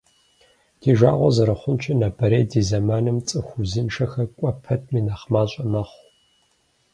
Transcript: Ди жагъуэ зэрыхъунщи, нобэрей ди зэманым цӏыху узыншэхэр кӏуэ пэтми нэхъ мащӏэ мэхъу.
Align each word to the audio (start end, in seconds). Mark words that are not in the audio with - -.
Ди 0.79 0.91
жагъуэ 0.99 1.29
зэрыхъунщи, 1.35 1.93
нобэрей 1.99 2.45
ди 2.51 2.61
зэманым 2.69 3.17
цӏыху 3.27 3.57
узыншэхэр 3.61 4.27
кӏуэ 4.37 4.51
пэтми 4.63 5.01
нэхъ 5.05 5.25
мащӏэ 5.31 5.63
мэхъу. 5.71 6.01